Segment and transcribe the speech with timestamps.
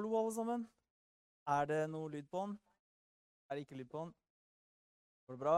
[0.00, 0.60] Hallo, alle sammen.
[1.52, 2.54] Er det noe lyd på den?
[3.50, 4.12] Er det ikke lyd på den?
[5.28, 5.56] Går det bra?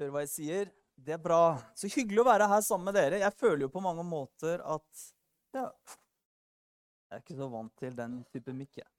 [0.00, 0.72] Hører hva jeg sier?
[0.98, 1.44] Det er bra.
[1.78, 3.20] Så hyggelig å være her sammen med dere.
[3.22, 5.04] Jeg føler jo på mange måter at
[5.54, 8.90] ja, Jeg er ikke så vant til den type mikk, jeg.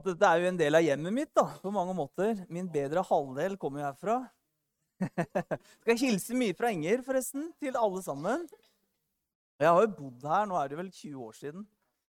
[0.00, 2.40] At dette er jo en del av hjemmet mitt da, på mange måter.
[2.48, 4.18] Min bedre halvdel kommer jo herfra.
[5.84, 8.48] Skal hilse mye fra Inger, forresten, til alle sammen.
[9.60, 11.68] Jeg har jo bodd her, nå er det vel 20 år siden.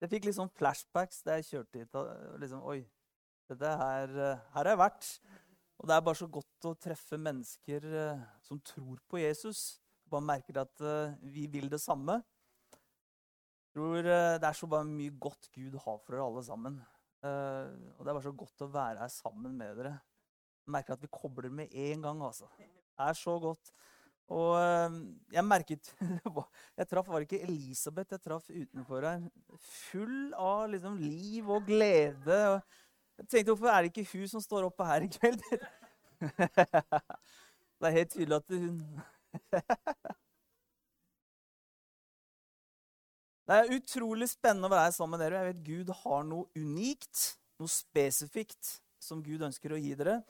[0.02, 1.96] Jeg fikk sånn flashbacks da jeg kjørte hit.
[2.42, 2.80] liksom, Oi,
[3.50, 4.14] dette her,
[4.56, 5.10] har jeg vært.
[5.82, 9.80] Og det er bare så godt å treffe mennesker eh, som tror på Jesus.
[10.06, 12.20] Bare merker at eh, vi vil det samme.
[12.70, 16.78] Jeg tror eh, Det er så bare mye godt Gud har for dere alle sammen.
[17.22, 19.92] Og det er bare så godt å være her sammen med dere.
[20.62, 22.22] Jeg merker at vi kobler med en gang.
[22.26, 22.48] altså.
[22.58, 23.70] Det er så godt.
[24.30, 24.54] Og
[25.32, 25.90] jeg merket
[26.78, 29.24] Jeg traff var ikke Elisabeth jeg traff utenfor her.
[29.90, 32.38] Full av liksom liv og glede.
[33.18, 35.42] jeg tenkte, Hvorfor er det ikke hun som står oppe her i kveld?
[37.82, 38.76] Det er helt tydelig at hun
[43.42, 45.40] Det er utrolig spennende å være her sammen med dere.
[45.40, 47.22] Jeg vet Gud har noe unikt,
[47.58, 50.20] noe spesifikt, som Gud ønsker å gi dere.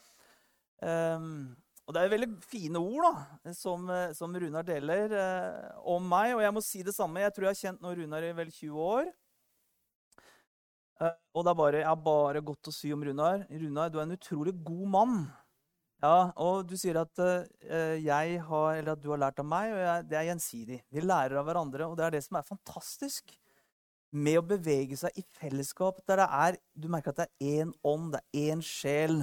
[0.80, 1.52] Um,
[1.83, 6.36] og det er veldig fine ord da, som, som Runar deler eh, om meg.
[6.36, 7.25] Og jeg må si det samme.
[7.25, 9.11] Jeg tror jeg har kjent nå Runar i vel 20 år.
[11.03, 13.47] Eh, og det er bare, jeg har bare godt å si om Runar.
[13.50, 15.22] Runar, du er en utrolig god mann.
[16.03, 19.75] Ja, og du sier at eh, jeg har, eller at du har lært av meg,
[19.75, 20.80] og jeg, det er gjensidig.
[20.91, 23.36] Vi lærer av hverandre, og det er det som er fantastisk
[24.12, 26.03] med å bevege seg i fellesskap.
[26.06, 29.22] Der det er, du merker at det er én ånd, det er én sjel.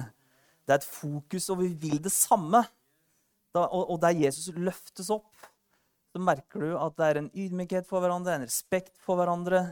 [0.66, 2.62] Det er et fokus, og vi vil det samme.
[3.54, 5.30] Da, og, og der Jesus løftes opp,
[6.10, 9.64] så merker du at det er en ydmykhet for hverandre, en respekt for hverandre.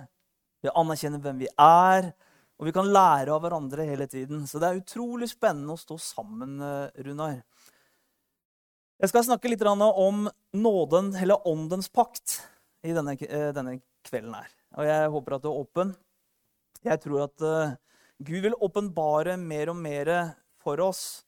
[0.63, 2.13] Vi anerkjenner hvem vi er.
[2.59, 4.43] Og vi kan lære av hverandre hele tiden.
[4.51, 7.43] Så det er utrolig spennende å stå sammen, eh, Runar.
[8.99, 12.43] Jeg skal snakke litt om nåden, eller åndens pakt,
[12.83, 14.51] i denne, eh, denne kvelden her.
[14.77, 15.97] Og jeg håper at du er åpen.
[16.83, 17.77] Jeg tror at uh,
[18.23, 21.25] Gud vil åpenbare mer og mer for oss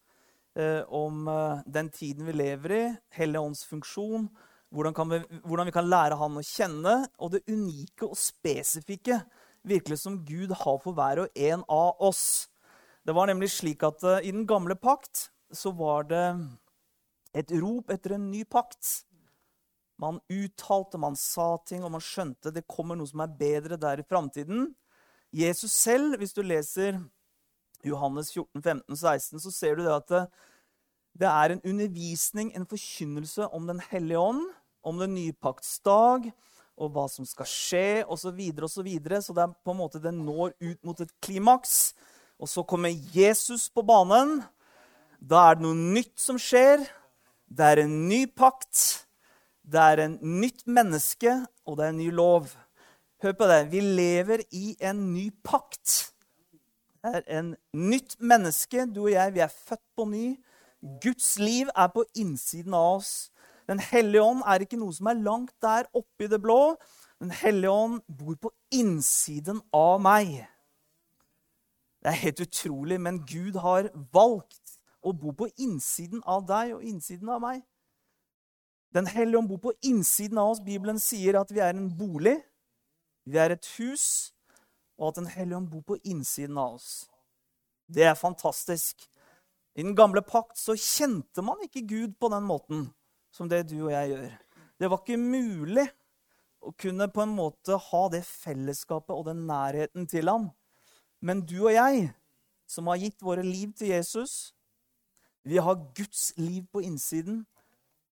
[0.58, 2.84] uh, om uh, den tiden vi lever i,
[3.16, 4.28] Hellige ånds funksjon,
[4.70, 9.20] hvordan, vi, hvordan vi kan lære Han å kjenne, og det unike og spesifikke
[9.66, 12.48] virkelig som Gud har for hver og en av oss.
[13.04, 16.24] Det var nemlig slik at uh, I den gamle pakt så var det
[17.34, 19.04] et rop etter en ny pakt.
[20.00, 24.00] Man uttalte, man sa ting, og man skjønte det kommer noe som er bedre der
[24.00, 24.70] i framtiden.
[25.30, 26.98] Jesus selv, hvis du leser
[27.86, 30.22] Johannes 14, 15, 16, så ser du det at det,
[31.20, 34.44] det er en undervisning, en forkynnelse om Den hellige ånd,
[34.82, 36.30] om den nye pakts dag,
[36.80, 38.30] og hva som skal skje, osv.
[38.30, 39.20] Så, videre, og så, videre.
[39.22, 41.92] så det er på en måte den når ut mot et klimaks.
[42.40, 44.40] Og så kommer Jesus på banen.
[45.20, 46.86] Da er det noe nytt som skjer.
[47.44, 49.04] Det er en ny pakt.
[49.60, 51.34] Det er en nytt menneske,
[51.68, 52.48] og det er en ny lov.
[53.20, 53.60] Hør på det.
[53.74, 56.09] Vi lever i en ny pakt.
[57.04, 58.84] Er en nytt menneske.
[58.94, 60.36] Du og jeg, vi er født på ny.
[61.02, 63.30] Guds liv er på innsiden av oss.
[63.68, 66.74] Den hellige ånd er ikke noe som er langt der oppe i det blå.
[67.20, 70.40] Den hellige ånd bor på innsiden av meg.
[72.00, 76.84] Det er helt utrolig, men Gud har valgt å bo på innsiden av deg og
[76.84, 77.60] innsiden av meg.
[78.96, 80.64] Den hellige ånd bor på innsiden av oss.
[80.64, 82.38] Bibelen sier at vi er en bolig,
[83.28, 84.32] vi er et hus,
[85.00, 87.08] og at Den hellige ånd bor på innsiden av oss.
[87.88, 89.00] Det er fantastisk.
[89.74, 92.90] I den gamle pakt så kjente man ikke Gud på den måten
[93.32, 94.30] som det du og jeg gjør.
[94.80, 95.86] Det var ikke mulig
[96.60, 100.50] å kunne på en måte ha det fellesskapet og den nærheten til ham.
[101.24, 102.10] Men du og jeg,
[102.68, 104.52] som har gitt våre liv til Jesus,
[105.44, 107.46] vi har Guds liv på innsiden.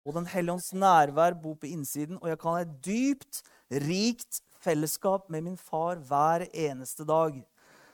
[0.02, 2.18] Og Den hellige ånds nærvær bor på innsiden.
[2.18, 7.36] Og jeg kan ha et dypt, rikt fellesskap med min far hver eneste dag.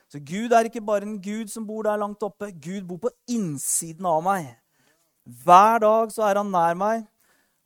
[0.09, 2.51] Så Gud er ikke bare en Gud som bor der langt oppe.
[2.53, 4.49] Gud bor på innsiden av meg.
[5.45, 7.05] Hver dag så er han nær meg.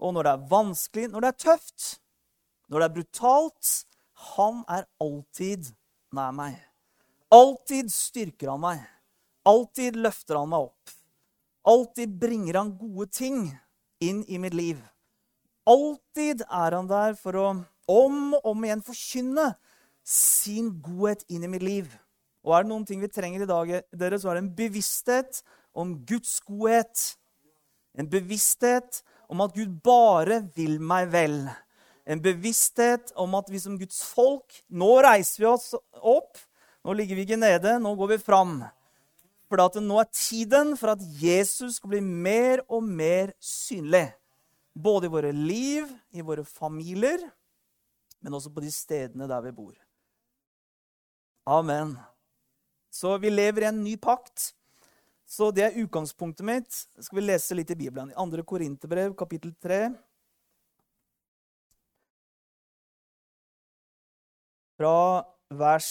[0.03, 1.89] Og når det er vanskelig, når det er tøft,
[2.69, 3.71] når det er brutalt
[4.35, 5.73] Han er alltid
[6.15, 6.59] nær meg.
[7.33, 8.83] Alltid styrker han meg.
[9.49, 10.93] Alltid løfter han meg opp.
[11.67, 13.47] Alltid bringer han gode ting
[14.03, 14.79] inn i mitt liv.
[15.67, 17.47] Alltid er han der for å
[17.93, 19.53] om og om igjen forkynne
[20.07, 21.91] sin godhet inn i mitt liv.
[22.43, 25.43] Og er det noen ting vi trenger i dag, dere, så er det en bevissthet
[25.79, 27.03] om Guds godhet.
[27.95, 31.45] En bevissthet om at Gud bare vil meg vel.
[32.03, 35.69] En bevissthet om at vi som Guds folk Nå reiser vi oss
[36.01, 36.41] opp.
[36.83, 38.57] Nå ligger vi ikke nede, nå går vi fram.
[39.47, 44.09] For at nå er tiden for at Jesus skal bli mer og mer synlig.
[44.75, 45.87] Både i våre liv,
[46.17, 47.21] i våre familier,
[48.23, 49.75] men også på de stedene der vi bor.
[51.51, 51.97] Amen.
[52.93, 54.53] Så vi lever i en ny pakt.
[55.27, 56.71] Så det er utgangspunktet mitt.
[57.01, 58.13] Skal vi lese litt i Bibelen.
[58.13, 58.45] I 2.
[58.47, 59.83] Korinterbrev, kapittel 3.
[64.77, 64.95] Fra
[65.53, 65.89] vers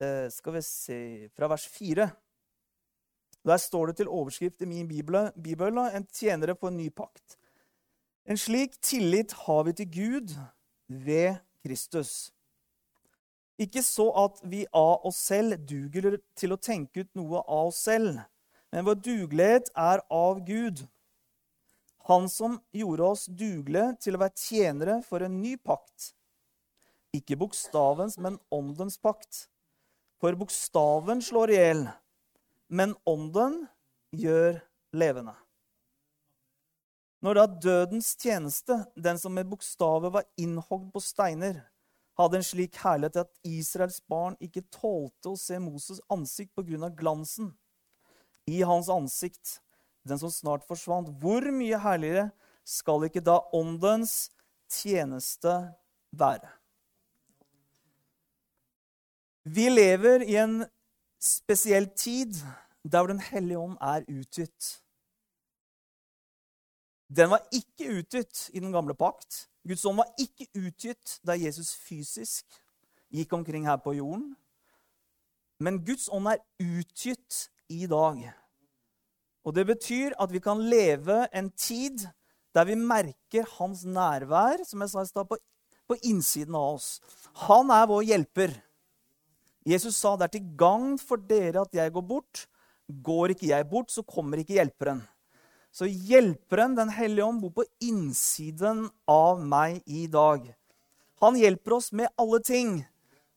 [0.00, 1.00] eh, Skal vi se
[1.36, 2.08] Fra vers 4.
[3.48, 7.39] Der står det til overskrift i min bibel, bibel en tjenere på en ny pakt.
[8.30, 10.32] En slik tillit har vi til Gud
[10.86, 12.30] ved Kristus.
[13.58, 17.80] Ikke så at vi av oss selv duger til å tenke ut noe av oss
[17.88, 18.20] selv,
[18.70, 20.84] men vår dugelighet er av Gud.
[22.06, 26.12] Han som gjorde oss dugelige til å være tjenere for en ny pakt.
[27.10, 29.48] Ikke bokstavens, men åndens pakt.
[30.22, 31.86] For bokstaven slår i hjel,
[32.70, 33.64] men ånden
[34.14, 34.62] gjør
[34.94, 35.34] levende.
[37.20, 41.58] Når da dødens tjeneste, den som med bokstavet var innhogd på steiner,
[42.16, 46.88] hadde en slik herlighet at Israels barn ikke tålte å se Moses' ansikt pga.
[46.88, 47.54] glansen
[48.48, 49.60] i hans ansikt,
[50.04, 51.12] den som snart forsvant.
[51.20, 52.30] Hvor mye herligere
[52.64, 54.30] skal ikke da åndens
[54.70, 55.74] tjeneste
[56.12, 56.48] være?
[59.44, 60.64] Vi lever i en
[61.20, 62.36] spesiell tid
[62.84, 64.80] der Den hellige ånd er utgitt.
[67.10, 69.48] Den var ikke utgitt i den gamle pakt.
[69.66, 72.46] Guds ånd var ikke utgitt da Jesus fysisk
[73.10, 74.36] gikk omkring her på jorden.
[75.60, 78.22] Men Guds ånd er utgitt i dag.
[79.44, 82.06] Og det betyr at vi kan leve en tid
[82.54, 85.38] der vi merker hans nærvær, som jeg sa i stad, på,
[85.90, 86.88] på innsiden av oss.
[87.46, 88.54] Han er vår hjelper.
[89.66, 92.46] Jesus sa det er til gagn for dere at jeg går bort.
[92.90, 95.02] Går ikke jeg bort, så kommer ikke hjelperen.
[95.70, 100.54] Så hjelperen, Den hellige ånd, bor på innsiden av meg i dag.
[101.20, 102.84] Han hjelper oss med alle ting.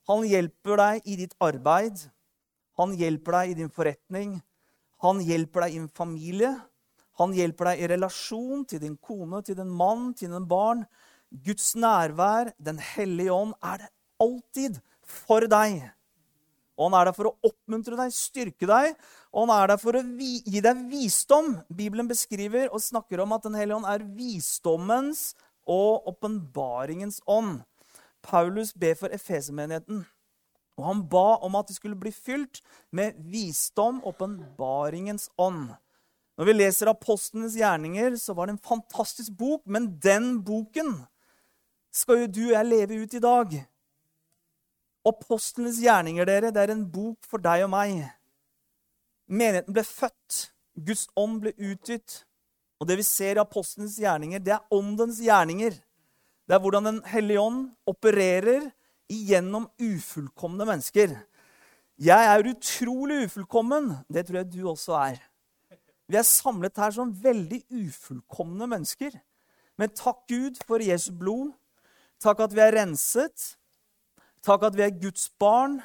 [0.08, 2.00] Han hjelper deg i ditt arbeid.
[2.76, 4.38] Han hjelper deg i din forretning.
[5.04, 6.54] Han hjelper deg i en familie.
[7.20, 10.82] Han hjelper deg i relasjon til din kone, til din mann, til din barn.
[11.30, 13.90] Guds nærvær, Den hellige ånd, er det
[14.20, 15.84] alltid for deg.
[16.74, 18.96] Og han er der for å oppmuntre deg, styrke deg,
[19.30, 21.52] og han er der for å gi deg visdom.
[21.70, 25.34] Bibelen beskriver og snakker om at Den hellige ånd er visdommens
[25.70, 27.62] og åpenbaringens ånd.
[28.24, 30.02] Paulus ber for Efesemenigheten,
[30.74, 35.70] og han ba om at de skulle bli fylt med visdom, åpenbaringens ånd.
[36.34, 40.96] Når vi leser apostlenes gjerninger, så var det en fantastisk bok, men den boken
[41.94, 43.54] skal jo du og jeg leve ut i dag.
[45.04, 47.98] Apostlenes gjerninger, dere, det er en bok for deg og meg.
[49.28, 50.38] Menigheten ble født.
[50.74, 52.22] Guds ånd ble utgitt.
[52.80, 55.76] Og det vi ser i apostlenes gjerninger, det er åndens gjerninger.
[56.44, 58.66] Det er hvordan Den hellige ånd opererer
[59.08, 61.14] igjennom ufullkomne mennesker.
[62.00, 63.92] Jeg er utrolig ufullkommen.
[64.08, 65.20] Det tror jeg du også er.
[66.08, 69.14] Vi er samlet her som veldig ufullkomne mennesker.
[69.78, 71.54] Men takk Gud for Jesu blod.
[72.20, 73.54] Takk at vi er renset.
[74.44, 75.78] Takk at vi er Guds barn,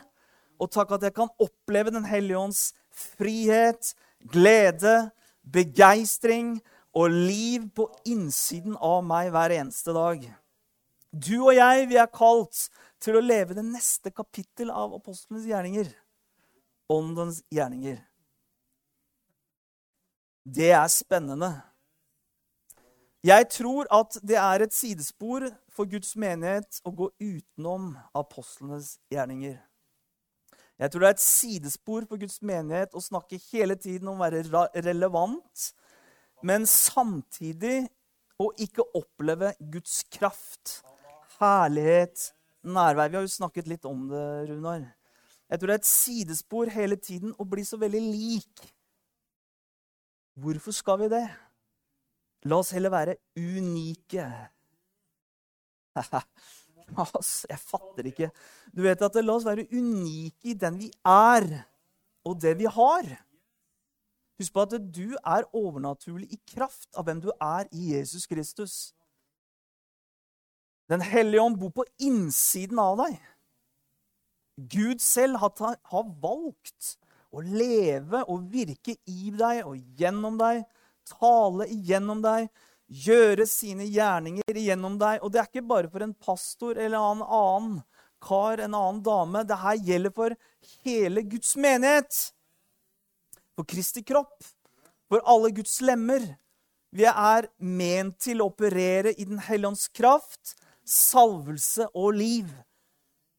[0.59, 3.93] og takk at jeg kan oppleve Den hellige ånds frihet,
[4.31, 5.11] glede,
[5.47, 6.57] begeistring
[6.93, 10.25] og liv på innsiden av meg hver eneste dag.
[11.09, 12.67] Du og jeg, vi er kalt
[13.01, 15.87] til å leve det neste kapittel av apostlenes gjerninger.
[16.91, 18.01] Åndens gjerninger.
[20.43, 21.53] Det er spennende.
[23.25, 25.47] Jeg tror at det er et sidespor
[25.79, 29.55] for Guds menighet å gå utenom apostlenes gjerninger.
[30.79, 34.25] Jeg tror det er et sidespor for Guds menighet å snakke hele tiden om å
[34.25, 35.69] være relevant,
[36.43, 37.86] men samtidig
[38.39, 40.81] å ikke oppleve Guds kraft,
[41.39, 42.27] herlighet,
[42.67, 43.07] nærvær.
[43.07, 44.83] Vi har jo snakket litt om det, Runar.
[45.48, 48.67] Jeg tror det er et sidespor hele tiden å bli så veldig lik.
[50.39, 51.25] Hvorfor skal vi det?
[52.51, 54.27] La oss heller være unike.
[57.50, 58.29] jeg fatter ikke.
[58.74, 61.50] Du vet at La oss være unike i den vi er,
[62.25, 63.10] og det vi har.
[64.39, 68.93] Husk på at du er overnaturlig i kraft av hvem du er i Jesus Kristus.
[70.89, 73.19] Den hellige ånd bor på innsiden av deg.
[74.72, 76.96] Gud selv har, valgt
[77.29, 80.63] å leve og virke i deg og gjennom deg,
[81.08, 82.50] tale igjennom deg,
[82.89, 85.22] gjøre sine gjerninger gjennom deg.
[85.24, 87.79] Og det er ikke bare for en pastor eller en annen
[88.24, 89.46] kar, en annen dame.
[89.48, 90.36] Det her gjelder for
[90.86, 92.22] hele Guds menighet.
[93.55, 94.38] For Kristi kropp.
[95.10, 96.25] For alle Guds lemmer.
[96.89, 100.55] Vi er ment til å operere i Den hellige ånds kraft,
[100.86, 102.50] salvelse og liv.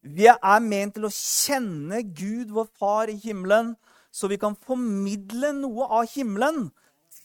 [0.06, 3.74] Vi er ment til å kjenne Gud, vår Far i himmelen,
[4.10, 6.68] så vi kan formidle noe av himmelen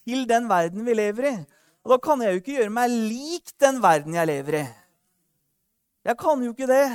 [0.02, 1.36] til den verden vi lever i.
[1.86, 4.64] Og da kan jeg jo ikke gjøre meg lik den verden jeg lever i.
[6.06, 6.88] Jeg kan jo ikke det.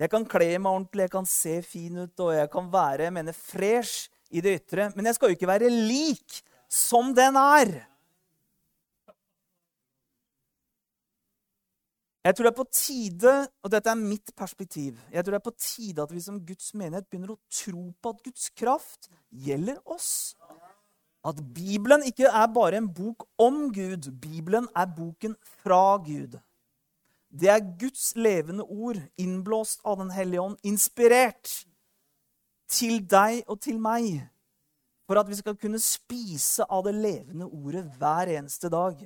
[0.00, 3.14] Jeg kan kle meg ordentlig, jeg kan se fin ut, og jeg kan være jeg
[3.14, 4.90] mener, fresh i det ytre.
[4.96, 7.72] Men jeg skal jo ikke være lik som den er.
[12.24, 15.44] Jeg tror det er på tide, og dette er mitt perspektiv, jeg tror det er
[15.44, 19.76] på tide at vi som Guds menighet begynner å tro på at Guds kraft gjelder
[19.84, 20.32] oss.
[21.24, 24.10] At Bibelen ikke er bare en bok om Gud.
[24.20, 26.36] Bibelen er boken fra Gud.
[27.34, 31.64] Det er Guds levende ord, innblåst av Den hellige ånd, inspirert
[32.70, 34.20] til deg og til meg,
[35.08, 39.00] for at vi skal kunne spise av det levende ordet hver eneste dag.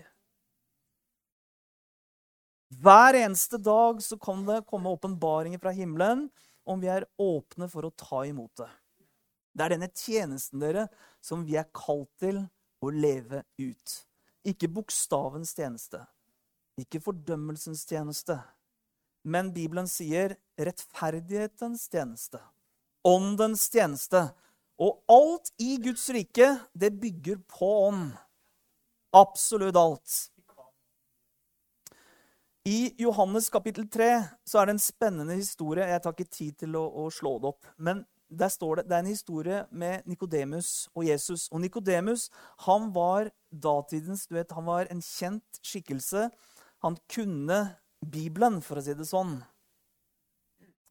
[2.68, 6.26] Hver eneste dag så kan det komme åpenbaringer fra himmelen
[6.68, 8.68] om vi er åpne for å ta imot det.
[9.58, 10.86] Det er denne tjenesten dere,
[11.18, 12.44] som vi er kalt til
[12.78, 13.94] å leve ut.
[14.46, 16.04] Ikke bokstavens tjeneste,
[16.78, 18.38] ikke fordømmelsens tjeneste,
[19.26, 22.38] men Bibelen sier rettferdighetens tjeneste,
[23.02, 24.28] åndens tjeneste.
[24.78, 28.12] Og alt i Guds rike, det bygger på ånd.
[29.10, 30.18] Absolutt alt.
[32.68, 34.12] I Johannes kapittel 3
[34.46, 35.88] så er det en spennende historie.
[35.88, 37.66] Jeg tar ikke tid til å, å slå det opp.
[37.74, 41.48] Men der står det, det er en historie med Nikodemus og Jesus.
[41.52, 42.28] Og Nikodemus
[42.66, 46.28] han var datidens du vet, han var en kjent skikkelse.
[46.84, 47.60] Han kunne
[48.04, 49.40] Bibelen, for å si det sånn.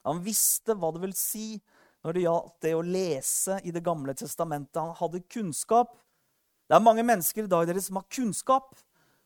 [0.07, 1.59] Han visste hva det vil si
[2.05, 4.79] når det gjaldt det å lese i Det gamle testamentet.
[4.79, 5.95] Han hadde kunnskap.
[6.67, 8.73] Det er mange mennesker i dag dere som har kunnskap.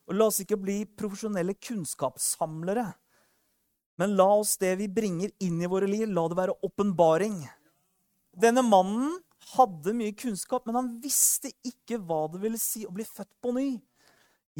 [0.09, 2.87] Og La oss ikke bli profesjonelle kunnskapssamlere.
[4.01, 7.43] Men la oss det vi bringer inn i våre liv, la det være åpenbaring.
[8.31, 9.17] Denne mannen
[9.55, 13.53] hadde mye kunnskap, men han visste ikke hva det ville si å bli født på
[13.57, 13.69] ny.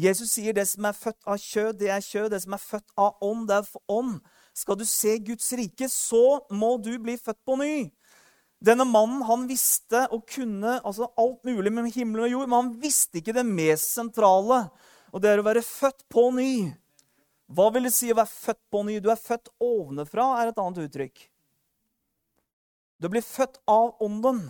[0.00, 2.30] Jesus sier det som er født av kjød, det er kjød.
[2.32, 4.20] Det som er født av ånd, det er for ånd.
[4.56, 7.74] Skal du se Guds rike, så må du bli født på ny.
[8.62, 12.74] Denne mannen han visste og kunne altså alt mulig med himmel og jord, men han
[12.82, 14.66] visste ikke det mest sentrale,
[15.10, 16.52] og det er å være født på ny.
[17.52, 19.00] Hva vil det si å være født på ny?
[19.02, 21.26] Du er født ovenfra, er et annet uttrykk.
[23.02, 24.44] Du blir født av ånden.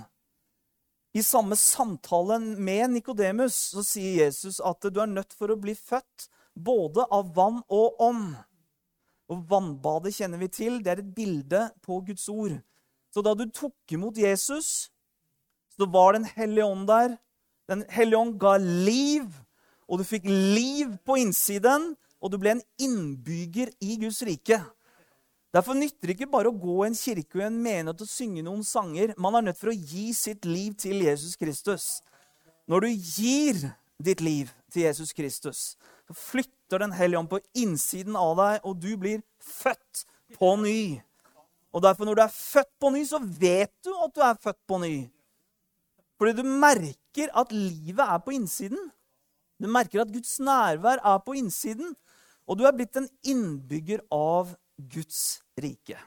[1.17, 3.57] I samme samtale med Nikodemus
[3.89, 8.35] sier Jesus at du er nødt for å bli født både av vann og ånd.
[9.33, 10.81] Og Vannbadet kjenner vi til.
[10.85, 12.59] Det er et bilde på Guds ord.
[13.13, 14.91] Så da du tok imot Jesus,
[15.73, 17.17] så var Den hellige ånd der.
[17.69, 19.31] Den hellige ånd ga liv,
[19.89, 21.95] og du fikk liv på innsiden.
[22.21, 24.61] Og du ble en innbygger i Guds rike.
[25.53, 28.45] Derfor nytter det ikke bare å gå i en kirke og en menighet og synge
[28.45, 29.13] noen sanger.
[29.21, 32.01] Man er nødt for å gi sitt liv til Jesus Kristus.
[32.71, 33.59] Når du gir
[34.03, 35.75] ditt liv til Jesus Kristus,
[36.09, 40.07] så flytter Den hellige ånd på innsiden av deg, og du blir født
[40.39, 41.03] på ny.
[41.69, 44.61] Og derfor, når du er født på ny, så vet du at du er født
[44.65, 44.95] på ny.
[46.17, 48.89] Fordi du merker at livet er på innsiden.
[49.61, 51.93] Du merker at Guds nærvær er på innsiden.
[52.49, 54.57] Og du er blitt en innbygger av
[54.91, 55.99] Guds rike.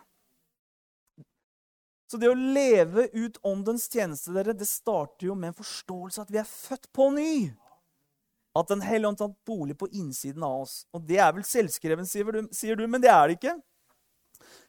[2.12, 6.34] Så det å leve ut åndens tjeneste dere, det starter jo med en forståelse at
[6.34, 7.52] vi er født på ny.
[8.56, 10.86] At Den hellige ånd tatt bolig på innsiden av oss.
[10.96, 13.56] Og Det er vel selvskreven, sier du, sier du, men det er det ikke.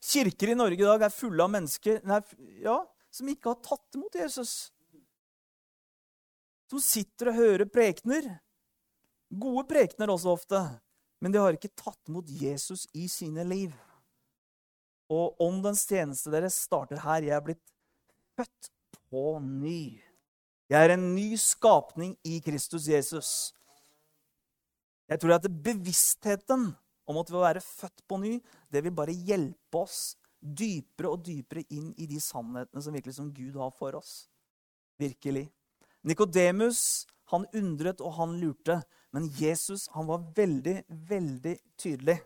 [0.03, 2.19] Kirker i Norge i dag er fulle av mennesker nei,
[2.65, 2.81] ja,
[3.15, 4.73] som ikke har tatt imot Jesus.
[6.71, 8.27] Som sitter og hører prekener.
[9.31, 10.63] Gode prekener også ofte.
[11.23, 13.73] Men de har ikke tatt imot Jesus i sine liv.
[15.13, 17.27] Og åndens tjeneste deres starter her.
[17.27, 17.63] Jeg er blitt
[18.37, 18.71] født
[19.11, 20.03] på ny.
[20.67, 23.31] Jeg er en ny skapning i Kristus Jesus.
[25.07, 26.73] Jeg tror at bevisstheten
[27.07, 28.33] om at vi vil være født på ny,
[28.73, 33.33] det vil bare hjelpe oss dypere og dypere inn i de sannhetene som virkelig som
[33.35, 34.27] Gud har for oss.
[34.99, 35.47] Virkelig.
[36.07, 38.81] Nikodemus han undret og han lurte,
[39.15, 42.19] men Jesus han var veldig, veldig tydelig.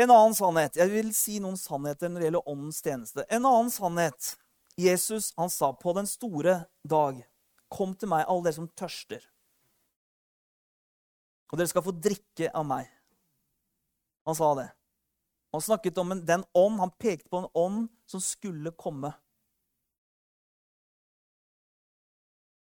[0.00, 0.78] En annen sannhet.
[0.80, 3.24] Jeg vil si noen sannheter når det gjelder åndens tjeneste.
[3.28, 4.36] En annen sannhet.
[4.80, 7.20] Jesus han sa på den store dag,
[7.68, 9.26] 'Kom til meg, alle dere som tørster'.
[11.52, 12.88] Og dere skal få drikke av meg.
[14.26, 14.70] Han sa det.
[15.52, 19.12] Han snakket om en, den ånd, han pekte på en ånd som skulle komme.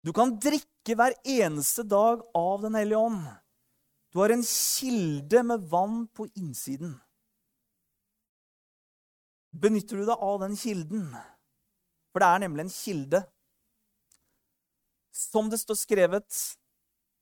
[0.03, 3.27] Du kan drikke hver eneste dag av Den hellige ånd.
[4.11, 6.99] Du har en kilde med vann på innsiden.
[9.51, 11.09] Benytter du deg av den kilden?
[12.13, 13.23] For det er nemlig en kilde.
[15.13, 16.29] Som det står skrevet,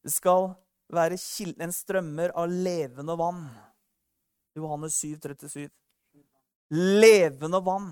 [0.03, 0.51] det skal
[0.93, 1.17] være
[1.63, 3.48] en strømmer av levende vann.
[4.57, 5.69] Johannes 7, 37.
[6.69, 7.91] Levende vann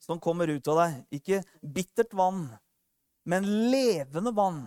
[0.00, 0.98] som kommer ut av deg.
[1.20, 2.46] Ikke bittert vann,
[3.28, 4.62] men levende vann.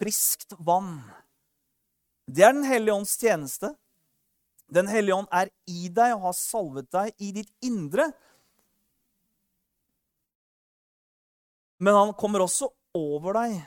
[0.00, 0.98] Friskt vann.
[2.26, 3.74] Det er Den hellige ånds tjeneste.
[4.72, 8.08] Den hellige ånd er i deg og har salvet deg i ditt indre.
[11.78, 13.60] Men han kommer også over deg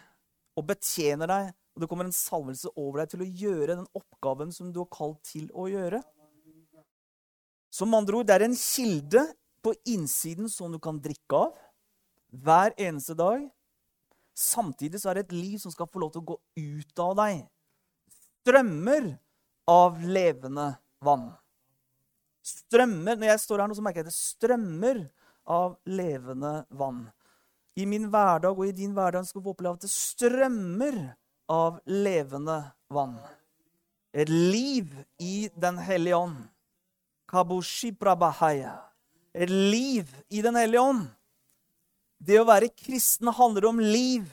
[0.59, 1.51] og betjener deg.
[1.75, 4.89] Og det kommer en salvelse over deg til å gjøre den oppgaven som du er
[4.91, 6.01] kalt til å gjøre.
[7.71, 9.23] Som andre ord, det er en kilde
[9.63, 11.55] på innsiden som du kan drikke av
[12.43, 13.45] hver eneste dag.
[14.35, 17.15] Samtidig så er det et liv som skal få lov til å gå ut av
[17.21, 17.41] deg.
[18.41, 19.11] Strømmer
[19.69, 20.71] av levende
[21.03, 21.29] vann.
[22.43, 25.01] Strømmer, Når jeg står her nå, så merker jeg at det strømmer
[25.49, 27.07] av levende vann.
[27.79, 30.97] I min hverdag og i din hverdag skal vi oppleve at det strømmer
[31.49, 33.17] av levende vann.
[34.13, 34.89] Et liv
[35.21, 36.49] i Den hellige ånd.
[39.33, 41.05] Et liv i Den hellige ånd.
[42.19, 44.25] Det å være kristen handler om liv.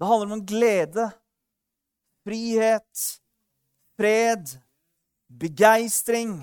[0.00, 1.10] Det handler om glede,
[2.24, 3.04] frihet,
[4.00, 4.48] fred,
[5.30, 6.42] begeistring.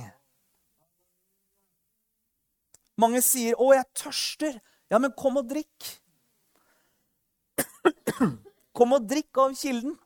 [2.98, 4.60] Mange sier 'Å, jeg tørster'.
[4.89, 6.00] Ja, men kom og drikk.
[8.77, 9.98] Kom og drikk av kilden.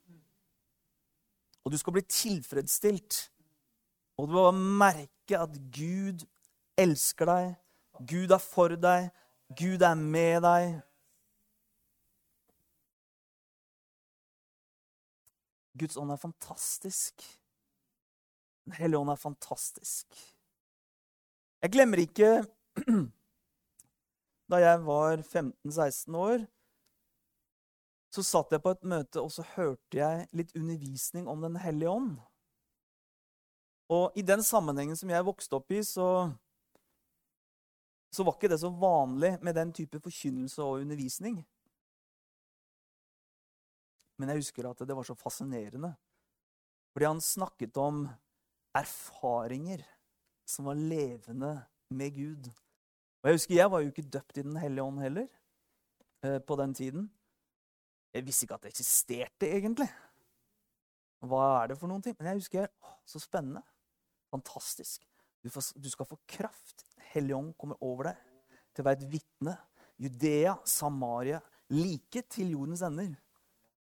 [1.66, 3.32] Og du skal bli tilfredsstilt.
[4.18, 6.24] Og du må merke at Gud
[6.80, 7.52] elsker deg.
[8.08, 9.12] Gud er for deg.
[9.60, 10.80] Gud er med deg.
[15.78, 17.41] Guds ånd er fantastisk.
[18.66, 20.18] Den hellige ånd er fantastisk.
[21.62, 22.32] Jeg glemmer ikke
[24.52, 26.46] da jeg var 15-16 år.
[28.12, 31.90] Så satt jeg på et møte, og så hørte jeg litt undervisning om Den hellige
[31.90, 32.18] ånd.
[33.92, 36.08] Og i den sammenhengen som jeg vokste opp i, så,
[38.12, 41.42] så var ikke det så vanlig med den type forkynnelse og undervisning.
[44.20, 45.96] Men jeg husker at det var så fascinerende.
[46.94, 48.06] Fordi han snakket om
[48.78, 49.84] erfaringer
[50.48, 51.54] som var levende
[51.92, 52.52] med Gud.
[53.22, 55.28] Og Jeg husker jeg var jo ikke døpt i Den hellige ånd heller
[56.24, 57.12] eh, på den tiden.
[58.14, 59.88] Jeg visste ikke at det eksisterte, egentlig.
[61.22, 62.16] Hva er det for noen ting?
[62.18, 63.62] Men jeg husker å, Så spennende.
[64.32, 65.06] Fantastisk.
[65.44, 66.86] Du, får, du skal få kraft.
[67.14, 68.20] Hellige ånd kommer over deg
[68.72, 69.56] til å være et vitne.
[70.02, 73.14] Judea, Samaria, like til jordens ender.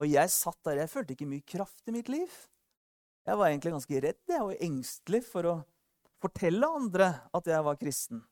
[0.02, 2.34] Og jeg satt der, jeg følte ikke mye kraft i mitt liv.
[3.24, 5.56] Jeg var egentlig ganske redd jeg, og engstelig for å
[6.24, 8.24] fortelle andre at jeg var kristen.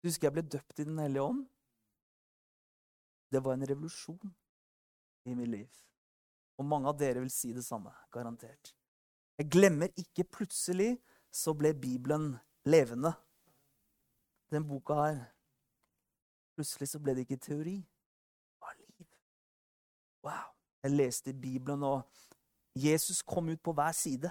[0.00, 1.44] Du husker jeg ble døpt i Den hellige ånd.
[3.32, 4.34] Det var en revolusjon
[5.26, 5.70] i mitt liv.
[6.56, 7.90] Og mange av dere vil si det samme.
[8.12, 8.72] Garantert.
[9.36, 10.94] Jeg glemmer ikke plutselig
[11.32, 12.36] så ble Bibelen
[12.68, 13.12] levende.
[14.52, 15.24] Den boka her
[16.56, 17.74] Plutselig så ble det ikke teori.
[17.84, 19.08] Det var liv.
[20.24, 20.54] Wow.
[20.86, 22.06] Jeg leste Bibelen, og
[22.76, 24.30] Jesus kom ut på hver side.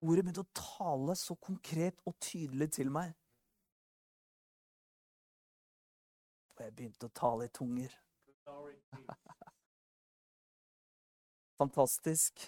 [0.00, 3.10] Ordet begynte å tale så konkret og tydelig til meg.
[6.54, 7.96] Og jeg begynte å tale i tunger.
[11.60, 12.46] Fantastisk.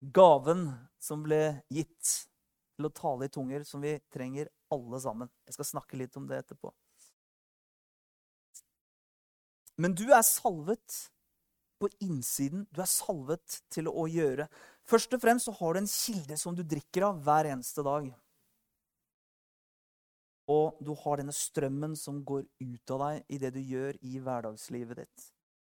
[0.00, 0.66] Gaven
[1.00, 2.10] som ble gitt
[2.74, 5.30] til å tale i tunger, som vi trenger alle sammen.
[5.46, 6.74] Jeg skal snakke litt om det etterpå.
[9.78, 10.98] Men du er salvet
[11.80, 12.66] på innsiden.
[12.74, 14.48] Du er salvet til å gjøre.
[14.88, 18.08] Først og fremst så har du en kilde som du drikker av hver eneste dag.
[20.48, 24.20] Og du har denne strømmen som går ut av deg i det du gjør i
[24.24, 25.26] hverdagslivet ditt.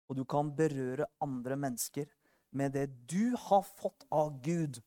[0.09, 2.09] Og du kan berøre andre mennesker
[2.57, 4.81] med det du har fått av Gud.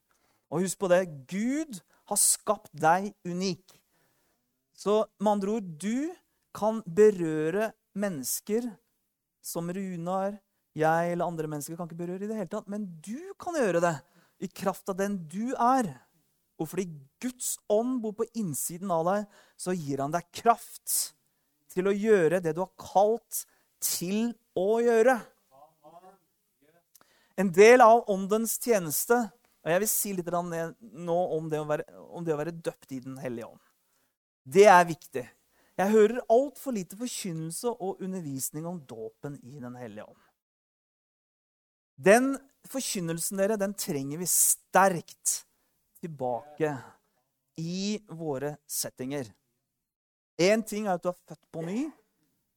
[0.50, 3.64] Og husk på det Gud har skapt deg unik.
[4.74, 6.12] Så med andre ord, du
[6.54, 8.68] kan berøre mennesker
[9.44, 10.40] som Runar,
[10.78, 12.70] jeg eller andre mennesker kan ikke berøre i det hele tatt.
[12.72, 13.94] Men du kan gjøre det
[14.44, 15.92] i kraft av den du er.
[16.62, 16.88] Og fordi
[17.22, 21.14] Guds ånd bor på innsiden av deg, så gir han deg kraft
[21.74, 23.46] til å gjøre det du har kalt
[23.84, 25.18] til å gjøre.
[27.42, 29.18] En del av åndens tjeneste
[29.64, 33.00] og Jeg vil si litt nå om det, være, om det å være døpt i
[33.00, 33.62] Den hellige ånd.
[34.44, 35.24] Det er viktig.
[35.80, 40.20] Jeg hører altfor lite forkynnelse og undervisning om dåpen i Den hellige ånd.
[42.04, 42.34] Den
[42.68, 45.44] forkynnelsen dere, den trenger vi sterkt
[46.02, 46.74] tilbake
[47.60, 49.30] i våre settinger.
[50.42, 51.86] Én ting er at du er født på ny.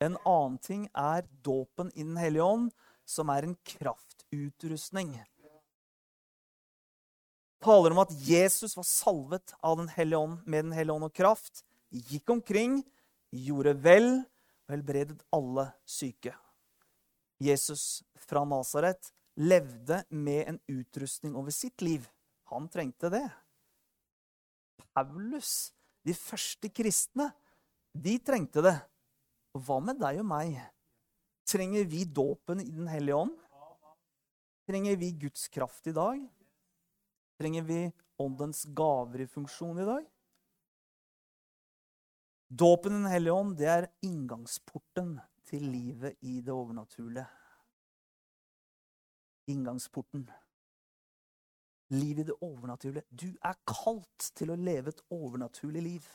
[0.02, 2.70] En annen ting er dåpen i Den hellige ånd,
[3.06, 5.14] som er en kraftutrustning.
[7.62, 11.14] Taler om at Jesus var salvet av Den hellige ånd med Den hellige ånd og
[11.14, 11.62] kraft.
[11.92, 12.80] Gikk omkring,
[13.30, 14.10] gjorde vel
[14.66, 16.34] og helbredet alle syke.
[17.38, 22.08] Jesus fra Nasaret levde med en utrustning over sitt liv.
[22.52, 23.24] Han trengte det.
[24.96, 25.72] Paulus,
[26.06, 27.30] de første kristne,
[27.92, 28.76] de trengte det.
[29.56, 30.56] Og hva med deg og meg?
[31.46, 33.36] Trenger vi dåpen i Den hellige ånd?
[34.66, 36.20] Trenger vi Guds kraft i dag?
[37.38, 37.80] Trenger vi
[38.18, 40.04] åndens gaver i funksjon i dag?
[42.48, 47.26] Dåpen i Den hellige ånd det er inngangsporten til livet i det overnaturlige.
[49.46, 50.26] Inngangsporten.
[51.94, 53.06] Liv i det overnaturlige.
[53.10, 56.06] Du er kalt til å leve et overnaturlig liv.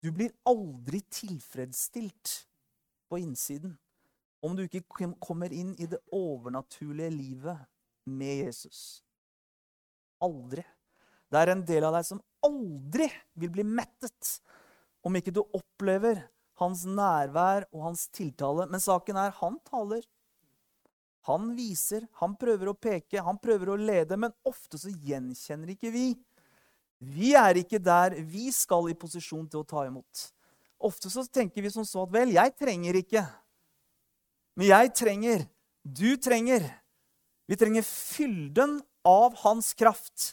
[0.00, 2.34] Du blir aldri tilfredsstilt
[3.10, 3.74] på innsiden
[4.40, 7.66] om du ikke kommer inn i det overnaturlige livet
[8.08, 9.02] med Jesus.
[10.24, 10.64] Aldri.
[11.30, 14.38] Det er en del av deg som aldri vil bli mettet
[15.06, 16.22] om ikke du opplever
[16.60, 18.66] hans nærvær og hans tiltale.
[18.70, 20.04] Men saken er han taler.
[21.28, 25.92] Han viser, han prøver å peke, han prøver å lede, men ofte så gjenkjenner ikke
[25.92, 26.08] vi.
[27.00, 30.30] Vi er ikke der vi skal i posisjon til å ta imot.
[30.80, 33.24] Ofte så tenker vi som så at vel, jeg trenger ikke.
[34.56, 35.44] Men jeg trenger.
[35.84, 36.64] Du trenger.
[37.48, 40.32] Vi trenger fylden av hans kraft.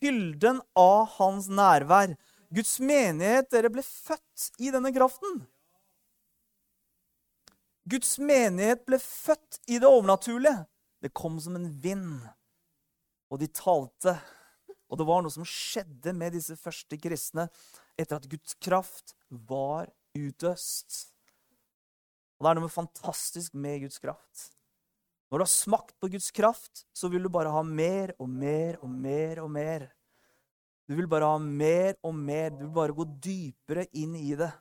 [0.00, 2.16] Fylden av hans nærvær.
[2.52, 5.42] Guds menighet, dere ble født i denne kraften.
[7.86, 10.64] Guds menighet ble født i det overnaturlige.
[11.02, 12.18] Det kom som en vind,
[13.30, 14.16] og de talte.
[14.90, 17.46] Og det var noe som skjedde med disse første kristne
[17.98, 21.06] etter at Guds kraft var utøst.
[22.36, 24.50] Og Det er noe fantastisk med Guds kraft.
[25.30, 28.78] Når du har smakt på Guds kraft, så vil du bare ha mer og mer
[28.82, 29.88] og mer og mer.
[30.86, 32.50] Du vil bare ha mer og mer.
[32.54, 34.52] Du vil bare gå dypere inn i det.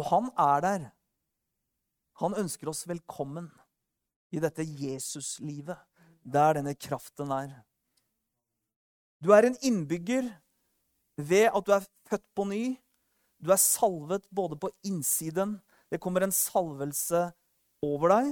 [0.00, 0.86] Og han er der.
[2.22, 3.48] Han ønsker oss velkommen
[4.34, 5.78] i dette Jesuslivet,
[6.22, 7.56] der denne kraften er.
[9.18, 10.28] Du er en innbygger
[11.16, 12.62] ved at du er født på ny.
[13.42, 17.28] Du er salvet både på innsiden Det kommer en salvelse
[17.84, 18.30] over deg.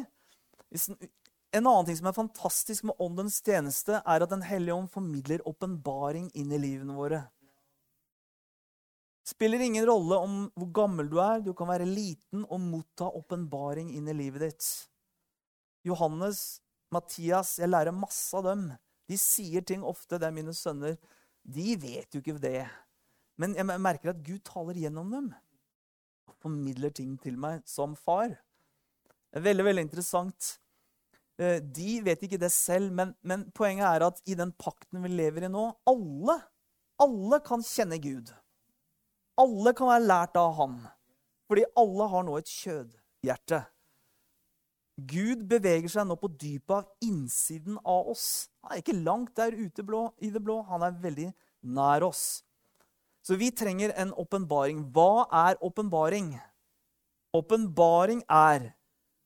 [1.53, 5.45] En annen ting som er fantastisk med åndens tjeneste, er at Den hellige ånd formidler
[5.47, 7.21] åpenbaring inn i livene våre.
[9.33, 11.41] Spiller ingen rolle om hvor gammel du er.
[11.45, 14.71] Du kan være liten og motta åpenbaring inn i livet ditt.
[15.89, 16.61] Johannes,
[16.93, 18.67] Mathias, jeg lærer masse av dem.
[19.09, 20.99] De sier ting ofte, det er mine sønner.
[21.43, 22.67] De vet jo ikke det.
[23.41, 25.33] Men jeg merker at Gud taler gjennom dem
[26.29, 28.37] og formidler ting til meg som far.
[29.33, 30.53] Det er veldig, veldig interessant.
[31.41, 35.11] Eh, de vet ikke det selv, men, men poenget er at i den pakten vi
[35.15, 36.37] lever i nå Alle,
[37.01, 38.31] alle kan kjenne Gud.
[39.43, 40.81] Alle kan være lært av Han.
[41.51, 43.65] Fordi alle har nå et kjødhjerte.
[45.09, 48.27] Gud beveger seg nå på dypet av innsiden av oss.
[48.63, 50.61] Han er ikke langt der ute blå, i det blå.
[50.69, 51.31] Han er veldig
[51.75, 52.43] nær oss.
[53.23, 54.83] Så vi trenger en åpenbaring.
[54.95, 56.35] Hva er åpenbaring?
[57.33, 58.73] Åpenbaring er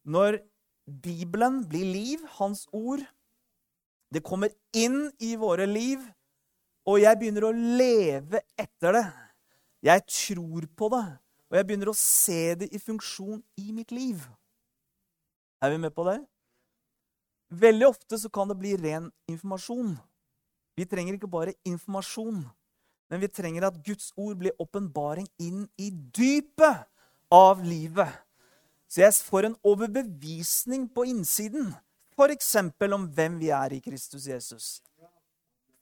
[0.06, 0.40] når
[0.86, 3.02] Bibelen blir liv, Hans ord.
[4.12, 6.02] Det kommer inn i våre liv,
[6.86, 9.06] og jeg begynner å leve etter det.
[9.86, 11.04] Jeg tror på det,
[11.46, 14.24] og jeg begynner å se det i funksjon i mitt liv.
[15.62, 16.18] Er vi med på det?
[17.54, 19.92] Veldig ofte så kan det bli ren informasjon.
[20.76, 22.40] Vi trenger ikke bare informasjon,
[23.10, 26.88] men vi trenger at Guds ord blir åpenbaring inn i dypet
[27.30, 28.10] av livet.
[28.90, 31.70] Så jeg får en overbevisning på innsiden,
[32.18, 32.50] f.eks.
[32.90, 34.66] om hvem vi er i Kristus Jesus.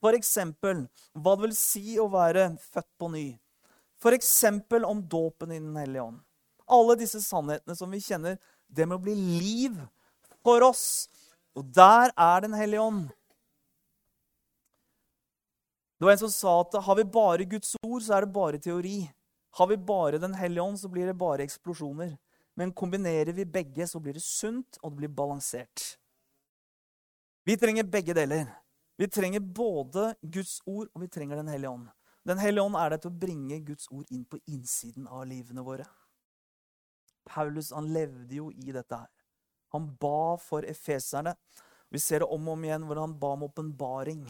[0.05, 0.37] F.eks.
[0.61, 3.27] hva det vil si å være født på ny.
[4.05, 4.45] F.eks.
[4.85, 6.21] om dåpen i Den hellige ånd.
[6.69, 8.37] Alle disse sannhetene som vi kjenner,
[8.69, 9.79] det må bli liv
[10.45, 11.09] for oss.
[11.57, 13.09] Og der er Den hellige ånd.
[15.99, 18.61] Det var en som sa at har vi bare Guds ord, så er det bare
[18.61, 19.09] teori.
[19.57, 22.17] Har vi bare Den hellige ånd, så blir det bare eksplosjoner.
[22.57, 25.97] Men kombinerer vi begge, så blir det sunt, og det blir balansert.
[27.45, 28.47] Vi trenger begge deler.
[28.97, 31.89] Vi trenger både Guds ord og vi trenger Den hellige ånd.
[32.25, 35.65] Den hellige ånd er der til å bringe Guds ord inn på innsiden av livene
[35.65, 35.85] våre.
[37.29, 39.11] Paulus han levde jo i dette her.
[39.77, 41.35] Han ba for efeserne.
[41.93, 44.27] Vi ser det om og om igjen hvor han ba om åpenbaring.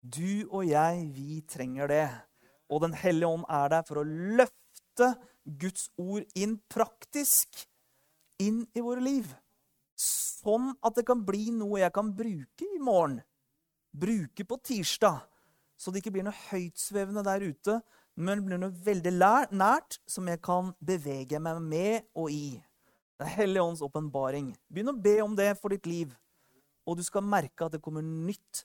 [0.00, 2.06] Du og jeg, vi trenger det.
[2.72, 5.12] Og Den hellige ånd er der for å løfte
[5.44, 7.66] Guds ord inn praktisk
[8.42, 9.28] inn i våre liv.
[9.96, 13.20] Sånn at det kan bli noe jeg kan bruke i morgen.
[13.96, 15.22] Bruke på tirsdag.
[15.76, 17.80] Så det ikke blir noe høytsvevende der ute,
[18.16, 19.12] men det blir noe veldig
[19.52, 22.56] nært som jeg kan bevege meg med og i.
[23.20, 24.54] Den hellige ånds åpenbaring.
[24.72, 26.14] Begynn å be om det for ditt liv.
[26.86, 28.64] Og du skal merke at det kommer nytt,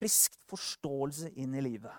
[0.00, 1.94] friskt forståelse inn i livet.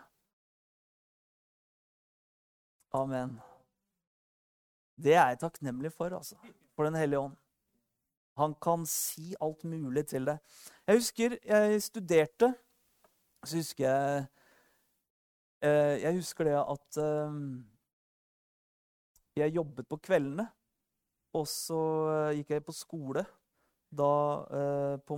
[2.96, 3.36] Amen.
[4.96, 6.38] Det er jeg takknemlig for, altså.
[6.76, 7.36] For Den hellige ånd.
[8.36, 10.40] Han kan si alt mulig til deg.
[10.88, 12.52] Jeg husker jeg studerte.
[13.46, 14.26] Så husker jeg
[15.62, 17.40] eh, Jeg husker det at eh,
[19.36, 20.48] jeg jobbet på kveldene.
[21.36, 21.82] Og så
[22.12, 23.26] eh, gikk jeg på skole
[23.96, 24.08] da
[25.08, 25.16] på,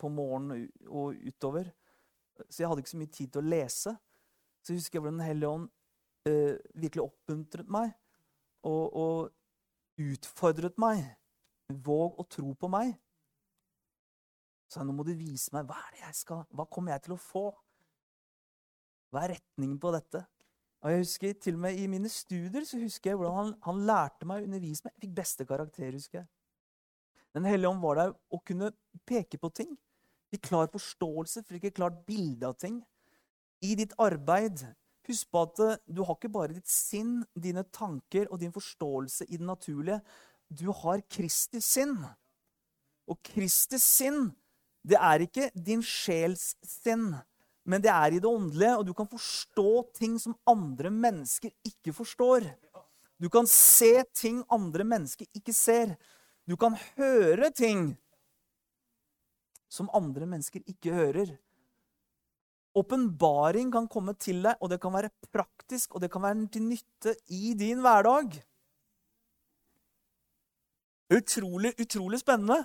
[0.00, 1.68] på morgenen og utover.
[2.48, 3.92] Så jeg hadde ikke så mye tid til å lese.
[4.58, 5.68] Så jeg husker jeg hvordan Den hellige ånd
[6.74, 7.92] virkelig oppmuntret meg
[8.66, 11.04] og, og utfordret meg.
[11.70, 12.96] Våg å tro på meg.
[14.70, 17.16] Så nå må du vise meg hva er det jeg skal, hva kommer jeg til
[17.16, 17.46] å få.
[19.10, 20.22] Hva er retningen på dette?
[20.80, 23.80] Og jeg husker til og med I mine studier så husker jeg hvordan han, han
[23.88, 24.94] lærte meg å undervise meg.
[24.94, 25.90] Jeg fikk beste karakter.
[25.92, 26.28] husker jeg.
[27.36, 28.70] Den hellige ånd var der og kunne
[29.06, 29.74] peke på ting.
[30.30, 32.78] Fikk klar forståelse, fikk et klart bilde av ting.
[33.66, 34.62] I ditt arbeid
[35.08, 39.26] Husk på at eh, du har ikke bare ditt sinn, dine tanker og din forståelse
[39.30, 40.00] i det naturlige.
[40.46, 41.96] Du har Kristi sinn.
[43.10, 44.28] Og Kristi sinn
[44.86, 47.12] det er ikke din sjels sinn,
[47.68, 51.92] men det er i det åndelige, og du kan forstå ting som andre mennesker ikke
[51.94, 52.48] forstår.
[53.20, 55.92] Du kan se ting andre mennesker ikke ser.
[56.48, 57.92] Du kan høre ting
[59.70, 61.36] som andre mennesker ikke hører.
[62.80, 66.64] Åpenbaring kan komme til deg, og det kan være praktisk, og det kan være til
[66.70, 68.40] nytte i din hverdag.
[71.10, 72.62] Utrolig, utrolig spennende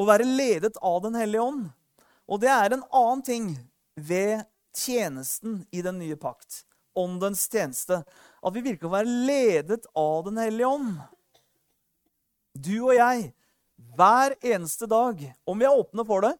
[0.00, 1.70] å være ledet av Den hellige ånd.
[2.26, 3.48] Og det er en annen ting
[3.94, 6.64] ved tjenesten i den nye pakt,
[6.98, 11.02] åndens tjeneste, at vi virker å være ledet av Den hellige ånd.
[12.54, 13.32] Du og jeg,
[13.98, 16.34] hver eneste dag, om vi er åpne for det,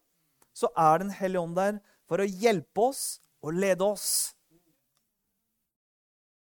[0.55, 3.05] så er Den hellige ånd der for å hjelpe oss
[3.45, 4.35] og lede oss.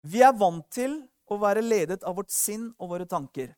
[0.02, 0.98] Vi er vant til
[1.30, 3.52] å være ledet av vårt sinn og våre tanker.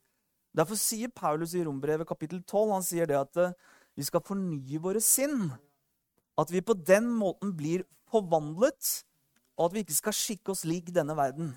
[0.54, 3.54] Derfor sier Paulus i Rombrevet kapittel 12 han sier det at eh,
[3.98, 5.48] vi skal fornye våre sinn.
[6.38, 9.02] At vi på den måten blir forvandlet,
[9.58, 11.52] og at vi ikke skal skikke oss lik denne verden.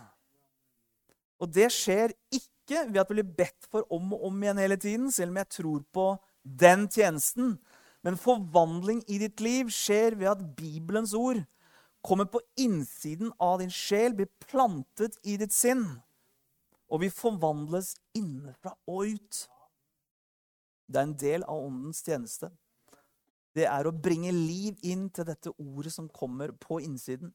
[1.41, 4.77] Og det skjer ikke ved at vi blir bedt for om og om igjen hele
[4.81, 6.07] tiden, selv om jeg tror på
[6.41, 7.55] den tjenesten.
[8.05, 11.43] Men forvandling i ditt liv skjer ved at Bibelens ord
[12.05, 15.85] kommer på innsiden av din sjel, blir plantet i ditt sinn
[16.87, 19.41] og vi forvandles innenfra og ut.
[20.87, 22.49] Det er en del av åndens tjeneste.
[23.57, 27.33] Det er å bringe liv inn til dette ordet som kommer på innsiden.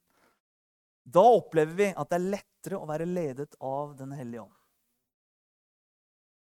[1.03, 4.59] Da opplever vi at det er lettere å være ledet av Den hellige ånd.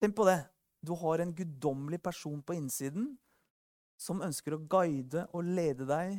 [0.03, 0.41] Tenk på det.
[0.83, 3.12] Du har en guddommelig person på innsiden
[4.03, 6.19] som ønsker å guide og lede deg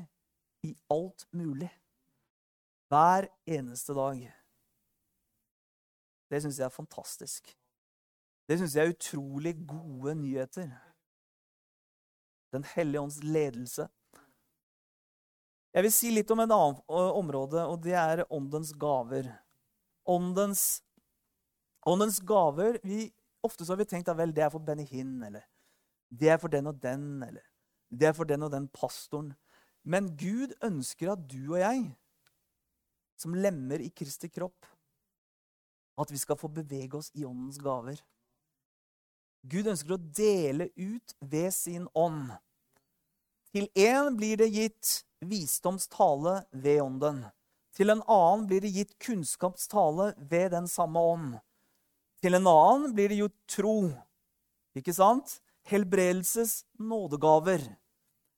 [0.64, 1.70] i alt mulig.
[2.88, 4.24] Hver eneste dag.
[6.34, 7.52] Det syns jeg er fantastisk.
[8.50, 10.72] Det syns jeg er utrolig gode nyheter.
[12.54, 13.86] Den hellige ånds ledelse.
[15.74, 19.30] Jeg vil si litt om et annet område, og det er åndens gaver.
[20.10, 20.82] Åndens,
[21.86, 23.08] åndens gaver vi,
[23.44, 25.44] Ofte så har vi tenkt at vel, det er for Benny Hinn, eller
[26.08, 27.44] det er for den og den, eller
[27.92, 29.34] det er for den og den pastoren.
[29.84, 31.82] Men Gud ønsker at du og jeg,
[33.20, 34.64] som lemmer i Kristi kropp,
[36.00, 38.00] at vi skal få bevege oss i åndens gaver.
[39.44, 42.32] Gud ønsker å dele ut ved sin ånd.
[43.54, 47.24] Til én blir det gitt visdomstale ved ånden.
[47.74, 51.38] Til en annen blir det gitt kunnskapstale ved den samme ånd.
[52.24, 53.78] Til en annen blir det gjort tro.
[54.78, 55.40] Ikke sant?
[55.70, 57.66] Helbredelses nådegaver.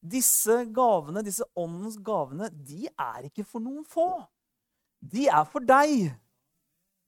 [0.05, 4.09] Disse gavene, disse åndens gavene, de er ikke for noen få.
[4.99, 6.11] De er for deg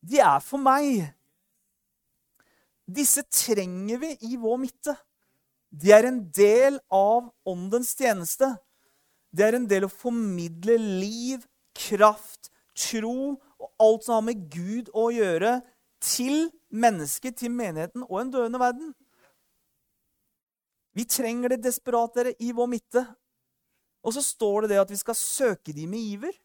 [0.02, 1.08] de er for meg.
[2.88, 4.96] Disse trenger vi i vår midte.
[5.70, 8.54] De er en del av åndens tjeneste.
[9.36, 11.44] Det er en del å formidle liv,
[11.76, 15.60] kraft, tro og alt som har med Gud å gjøre,
[15.98, 18.92] til mennesket, til menigheten og en døende verden.
[20.98, 23.04] Vi trenger det desperat dere, i vår midte.
[24.06, 26.38] Og så står det det at vi skal søke de med iver.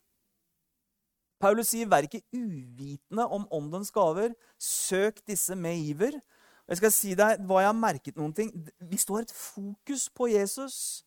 [1.43, 4.35] Paulus sier, 'Vær ikke uvitende om åndens gaver.
[4.59, 6.21] Søk disse med iver.'
[6.69, 8.53] Jeg skal si deg hva jeg har merket noen ting.
[8.79, 11.03] Hvis du har et fokus på Jesus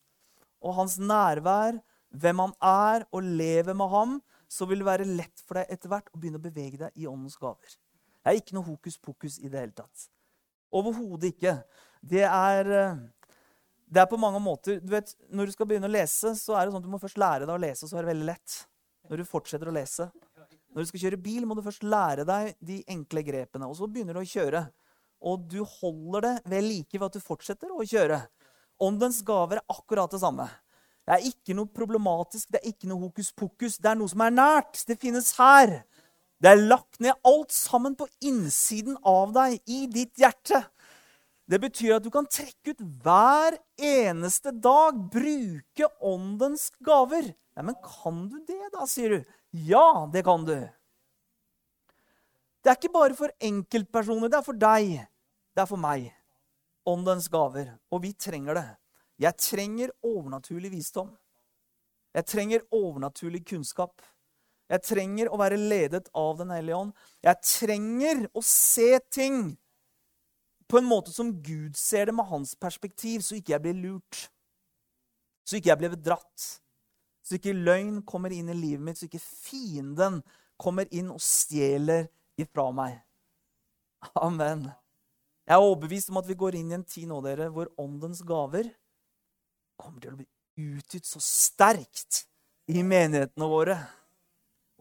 [0.60, 1.80] og hans nærvær,
[2.12, 4.20] hvem han er, og lever med ham,
[4.52, 7.08] så vil det være lett for deg etter hvert å begynne å bevege deg i
[7.08, 7.80] åndens gaver.
[8.20, 10.10] Det er ikke noe hokus pokus i det hele tatt.
[10.76, 11.56] Overhodet ikke.
[12.04, 12.96] Det er, eh,
[13.88, 16.66] det er på mange måter du vet, Når du skal begynne å lese, så er
[16.66, 18.32] det sånn at du må først lære deg å lese, og så er det veldig
[18.36, 18.68] lett.
[19.10, 20.10] Når du fortsetter å lese.
[20.74, 23.70] Når du skal kjøre bil, må du først lære deg de enkle grepene.
[23.70, 24.66] Og så begynner du å kjøre.
[25.26, 28.20] Og du holder det ved like ved at du fortsetter å kjøre.
[28.84, 30.50] Åndens gaver er akkurat det samme.
[31.06, 33.78] Det er ikke noe problematisk, det er ikke noe hokus pokus.
[33.78, 34.82] Det er noe som er nært.
[34.90, 35.78] Det finnes her.
[36.42, 40.66] Det er lagt ned alt sammen på innsiden av deg, i ditt hjerte.
[41.46, 47.30] Det betyr at du kan trekke ut hver eneste dag, bruke åndens gaver.
[47.56, 49.36] Nei, men kan du det, da, sier du.
[49.68, 50.56] Ja, det kan du.
[52.66, 54.32] Det er ikke bare for enkeltpersoner.
[54.32, 54.96] Det er for deg.
[55.54, 56.10] Det er for meg.
[56.90, 57.70] Åndens gaver.
[57.94, 58.66] Og vi trenger det.
[59.22, 61.14] Jeg trenger overnaturlig visdom.
[62.16, 64.02] Jeg trenger overnaturlig kunnskap.
[64.66, 66.96] Jeg trenger å være ledet av Den hellige ånd.
[67.22, 69.54] Jeg trenger å se ting
[70.68, 74.28] på en måte som Gud ser det med hans perspektiv, så ikke jeg blir lurt.
[75.46, 76.46] Så ikke jeg blir bedratt.
[77.26, 80.22] Så ikke løgn kommer inn i livet mitt, så ikke fienden
[80.62, 82.08] kommer inn og stjeler
[82.42, 82.98] ifra meg.
[84.22, 84.68] Amen.
[85.46, 88.24] Jeg er overbevist om at vi går inn i en tid nå dere, hvor åndens
[88.26, 88.72] gaver
[89.78, 90.28] kommer til å bli
[90.78, 92.24] utgitt så sterkt
[92.72, 93.78] i menighetene våre.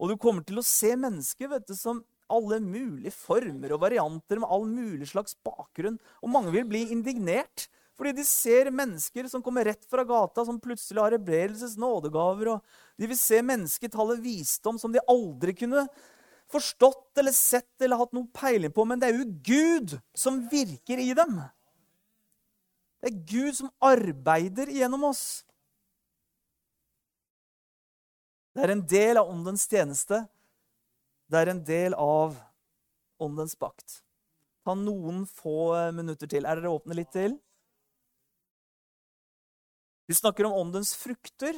[0.01, 4.41] Og du kommer til å se mennesker vet du, som alle mulige former og varianter
[4.41, 5.99] med all mulig slags bakgrunn.
[6.23, 10.59] Og mange vil bli indignert fordi de ser mennesker som kommer rett fra gata, som
[10.59, 12.49] plutselig har hebreelses nådegaver.
[12.51, 15.85] og De vil se mennesker tale visdom som de aldri kunne
[16.51, 18.83] forstått eller sett eller hatt noe peiling på.
[18.83, 21.39] Men det er jo Gud som virker i dem.
[22.99, 25.45] Det er Gud som arbeider gjennom oss.
[28.55, 30.21] Det er en del av åndens tjeneste.
[31.31, 32.35] Det er en del av
[33.21, 34.01] åndens pakt.
[34.65, 36.45] Ta noen få eh, minutter til.
[36.45, 37.37] Er dere åpne litt til?
[40.05, 41.57] Vi snakker om åndens frukter.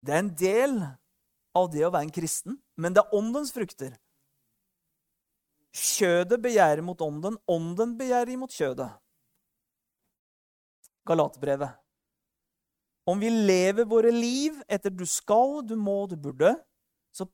[0.00, 0.78] Det er en del
[1.58, 3.96] av det å være en kristen, men det er åndens frukter.
[5.74, 8.88] Kjødet begjærer mot ånden, ånden begjærer imot kjødet.
[11.06, 11.76] Galatebrevet.
[13.10, 16.54] Om vi lever våre liv etter du skal, du må, du burde,
[17.12, 17.26] så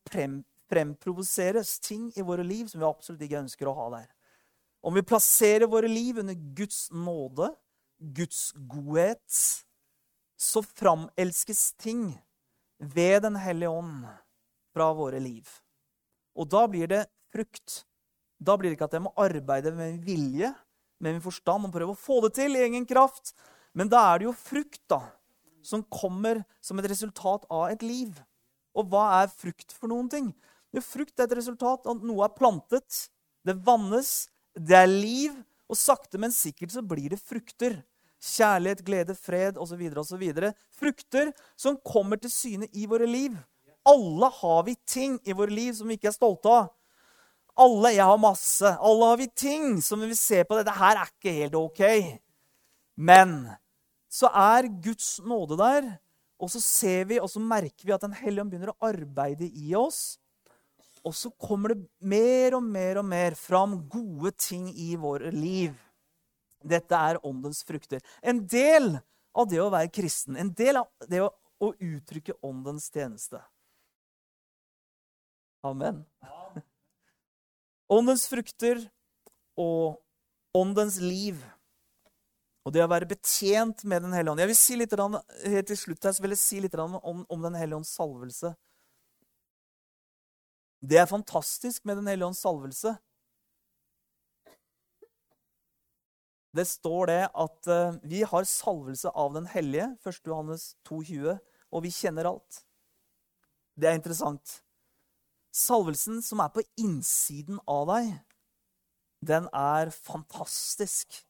[0.70, 4.08] fremprovoseres ting i våre liv som vi absolutt ikke ønsker å ha der.
[4.86, 7.50] Om vi plasserer våre liv under Guds nåde,
[7.98, 9.40] Guds godhet,
[10.36, 12.10] så framelskes ting
[12.78, 14.04] ved Den hellige ånd
[14.74, 15.48] fra våre liv.
[16.36, 17.82] Og da blir det frukt.
[18.36, 20.52] Da blir det ikke at jeg må arbeide med min vilje,
[21.00, 23.32] med min forstand og prøve å få det til i egen kraft.
[23.76, 25.00] Men da er det jo frukt da,
[25.64, 28.12] som kommer som et resultat av et liv.
[28.76, 30.30] Og hva er frukt for noen ting?
[30.74, 33.06] Jo, frukt er et resultat av at noe er plantet,
[33.46, 34.26] det vannes,
[34.58, 35.36] det er liv,
[35.66, 37.80] og sakte, men sikkert så blir det frukter.
[38.22, 39.82] Kjærlighet, glede, fred osv.
[39.98, 40.24] osv.
[40.78, 43.34] Frukter som kommer til syne i våre liv.
[43.86, 46.70] Alle har vi ting i våre liv som vi ikke er stolte av.
[47.56, 48.66] Alle, Jeg har masse.
[48.66, 50.56] Alle har vi ting som vi vil se på.
[50.58, 51.82] Dette her er ikke helt ok.
[52.96, 53.37] Men
[54.10, 55.88] så er Guds nåde der,
[56.37, 59.48] og så ser vi og så merker vi at Den hellige ånd begynner å arbeide
[59.48, 60.18] i oss.
[61.06, 65.76] Og så kommer det mer og mer og mer fram gode ting i våre liv.
[66.66, 68.02] Dette er åndens frukter.
[68.22, 68.96] En del
[69.37, 71.30] av det å være kristen, en del av det å,
[71.62, 73.40] å uttrykke åndens tjeneste.
[75.66, 76.02] Amen.
[77.92, 78.82] Åndens frukter
[79.56, 80.00] og
[80.56, 81.38] åndens liv.
[82.67, 84.42] Og det å være betjent med Den hellige ånd.
[84.42, 84.94] Jeg vil si litt,
[85.46, 88.56] helt til slutt her, så vil jeg si litt om, om Den hellige ånds salvelse.
[90.83, 92.96] Det er fantastisk med Den hellige ånds salvelse.
[96.56, 100.21] Det står det at uh, vi har salvelse av Den hellige, 1.
[100.27, 101.37] Johannes 2,20,
[101.71, 102.62] og vi kjenner alt.
[103.77, 104.60] Det er interessant.
[105.54, 108.10] Salvelsen som er på innsiden av deg,
[109.27, 111.23] den er fantastisk.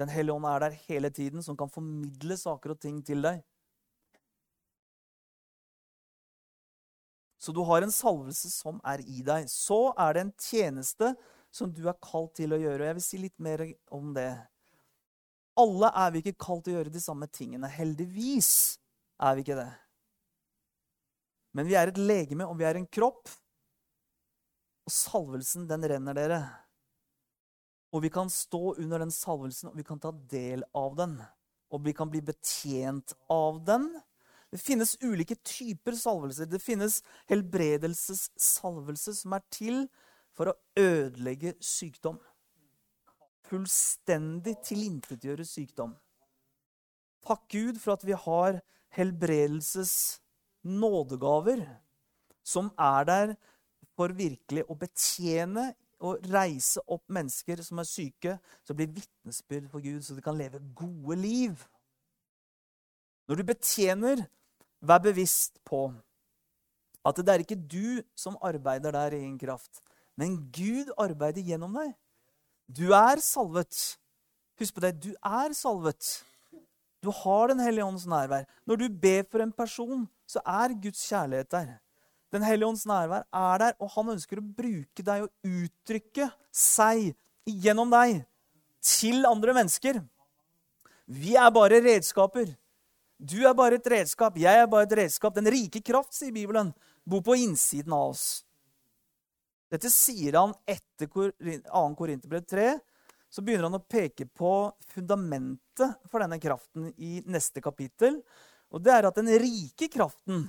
[0.00, 3.42] Den hellige ånd er der hele tiden, som kan formidle saker og ting til deg.
[7.40, 9.48] Så du har en salvelse som er i deg.
[9.48, 11.14] Så er det en tjeneste
[11.50, 12.82] som du er kalt til å gjøre.
[12.82, 13.64] og Jeg vil si litt mer
[13.96, 14.30] om det.
[15.60, 17.68] Alle er vi ikke kalt til å gjøre de samme tingene.
[17.72, 18.52] Heldigvis
[19.20, 19.70] er vi ikke det.
[21.56, 23.32] Men vi er et legeme, og vi er en kropp.
[24.86, 26.42] Og salvelsen, den renner dere.
[27.90, 31.16] Og vi kan stå under den salvelsen, og vi kan ta del av den.
[31.70, 33.88] Og vi kan bli betjent av den.
[34.50, 36.48] Det finnes ulike typer salvelser.
[36.50, 39.84] Det finnes helbredelsessalvelse som er til
[40.34, 42.18] for å ødelegge sykdom.
[43.50, 45.94] Fullstendig tilintetgjøre sykdom.
[47.26, 48.60] Takk Gud for at vi har
[48.96, 50.20] helbredelses
[50.66, 51.62] nådegaver
[52.46, 53.34] som er der
[53.98, 55.70] for virkelig å betjene
[56.00, 60.38] og reise opp mennesker som er syke, som blir vitnesbyrd for Gud, så de kan
[60.38, 61.64] leve gode liv.
[63.28, 64.26] Når du betjener
[64.80, 65.90] Vær bevisst på
[67.04, 69.80] at det er ikke du som arbeider der i egen kraft,
[70.16, 71.92] men Gud arbeider gjennom deg.
[72.68, 73.76] Du er salvet.
[74.60, 74.94] Husk på det.
[75.00, 76.24] Du er salvet.
[77.00, 78.44] Du har Den hellige ånds nærvær.
[78.66, 81.78] Når du ber for en person, så er Guds kjærlighet der.
[82.30, 87.10] Den hellige ånds nærvær er der, og han ønsker å bruke deg og uttrykke seg
[87.46, 88.22] gjennom deg
[88.84, 89.98] til andre mennesker.
[91.10, 92.52] Vi er bare redskaper.
[93.18, 95.34] Du er bare et redskap, jeg er bare et redskap.
[95.36, 96.70] Den rike kraft, sier Bibelen,
[97.04, 98.44] bor på innsiden av oss.
[99.70, 101.26] Dette sier han etter 2.
[101.98, 102.70] Korinterbrev 3.
[103.30, 104.52] Så begynner han å peke på
[104.90, 108.18] fundamentet for denne kraften i neste kapittel.
[108.74, 110.48] Og det er at den rike kraften,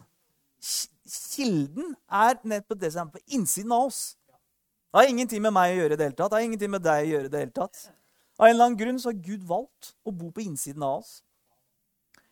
[0.62, 4.02] kilden, er nettopp det som er på innsiden av oss.
[4.92, 6.32] Det har ingenting med meg å gjøre i det hele tatt.
[6.32, 7.84] Det har ingenting med deg å gjøre i det hele tatt.
[8.38, 11.20] Av en eller annen grunn så har Gud valgt å bo på innsiden av oss.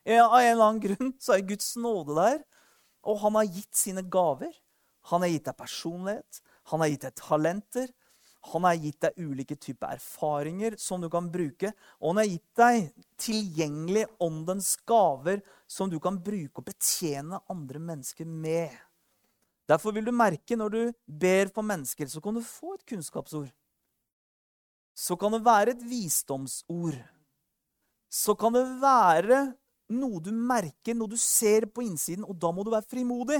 [0.10, 2.42] Av en eller annen grunn så er Guds nåde der.
[3.08, 4.52] Og han har gitt sine gaver.
[5.10, 7.88] Han har gitt deg personlighet, han har gitt deg talenter.
[8.54, 11.74] Han har gitt deg ulike typer erfaringer som du kan bruke.
[12.00, 17.82] Og han har gitt deg tilgjengelig åndens gaver som du kan bruke og betjene andre
[17.84, 18.74] mennesker med.
[19.70, 23.52] Derfor vil du merke når du ber for mennesker, så kan du få et kunnskapsord.
[24.98, 26.98] Så kan det være et visdomsord.
[28.10, 29.44] Så kan det være
[29.94, 33.40] noe du merker, noe du ser på innsiden, og da må du være frimodig.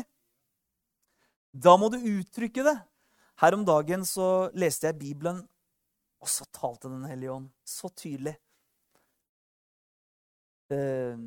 [1.50, 2.78] Da må du uttrykke det.
[3.42, 5.42] Her om dagen så leste jeg Bibelen,
[6.20, 8.36] og så talte Den hellige ånd så tydelig.
[10.70, 11.18] Eh,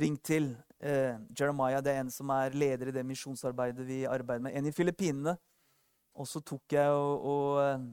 [0.00, 4.46] ring til eh, Jeremiah, det er en som er leder i det misjonsarbeidet vi arbeider
[4.46, 4.56] med.
[4.56, 5.36] En i Filippinene.
[6.12, 7.84] Og så tok jeg og, og eh,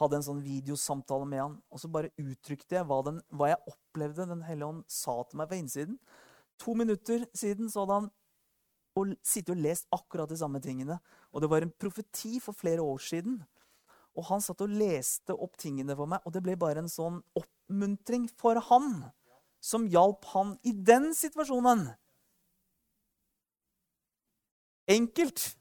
[0.00, 3.62] hadde en sånn videosamtale med han, og så bare uttrykte jeg hva, den, hva jeg
[3.70, 5.98] opplevde Den hellige ånd sa til meg på innsiden.
[6.62, 8.08] To minutter siden så hadde han
[8.96, 10.98] og sittet og lest akkurat de samme tingene.
[11.32, 13.42] Og det var en profeti for flere år siden.
[14.16, 17.20] Og han satt og leste opp tingene for meg, og det ble bare en sånn
[17.66, 19.04] oppmuntring for han
[19.60, 21.88] som hjalp han i den situasjonen.
[24.88, 25.56] Enkelt.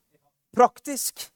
[0.56, 1.32] Praktisk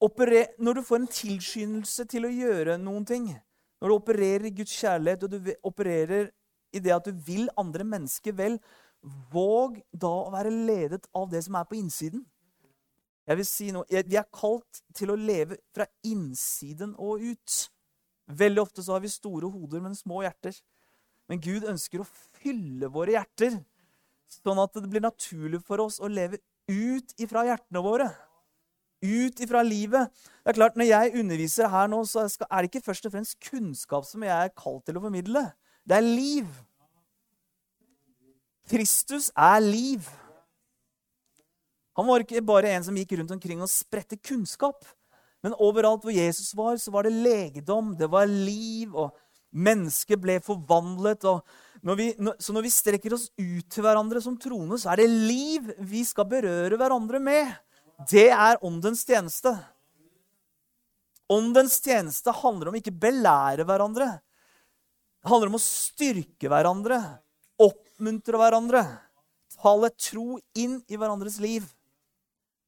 [0.00, 3.24] når du får en tilskyndelse til å gjøre noen ting,
[3.80, 6.30] når du opererer i Guds kjærlighet og du opererer
[6.72, 8.56] i det at du vil andre mennesker vel,
[9.32, 12.24] våg da å være ledet av det som er på innsiden.
[13.26, 17.70] Jeg vil si noe, Vi er kalt til å leve fra innsiden og ut.
[18.36, 20.56] Veldig ofte så har vi store hoder, men små hjerter.
[21.30, 22.08] Men Gud ønsker å
[22.40, 23.60] fylle våre hjerter,
[24.40, 28.10] sånn at det blir naturlig for oss å leve ut ifra hjertene våre
[29.00, 30.10] ut ifra livet.
[30.44, 33.38] Det er klart, Når jeg underviser her nå, så er det ikke først og fremst
[33.40, 35.52] kunnskap som jeg er kalt til å formidle.
[35.88, 36.48] Det er liv.
[38.70, 40.06] Kristus er liv.
[41.96, 44.84] Han var ikke bare en som gikk rundt omkring og spredte kunnskap.
[45.44, 49.14] Men overalt hvor Jesus var, så var det legedom, det var liv, og
[49.50, 51.24] mennesket ble forvandlet.
[51.82, 55.10] når vi, så når vi strekker oss ut til hverandre som troende, så er det
[55.10, 57.54] liv vi skal berøre hverandre med.
[58.10, 59.54] Det er åndens tjeneste.
[61.30, 64.12] Åndens tjeneste handler om ikke belære hverandre.
[65.20, 66.98] Det handler om å styrke hverandre,
[67.60, 68.80] oppmuntre hverandre,
[69.60, 71.66] tale tro inn i hverandres liv.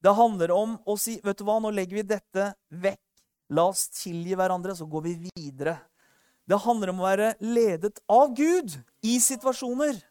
[0.03, 2.51] Det handler om å si vet du hva, nå legger vi dette
[2.83, 3.01] vekk.
[3.55, 5.77] La oss tilgi hverandre, så går vi videre.
[6.43, 8.75] Det handler om å være ledet av Gud
[9.05, 10.01] i situasjoner.